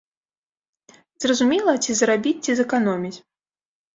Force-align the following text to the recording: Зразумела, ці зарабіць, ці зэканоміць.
Зразумела, 1.25 1.75
ці 1.85 1.91
зарабіць, 2.01 2.39
ці 2.47 2.51
зэканоміць. 2.61 3.15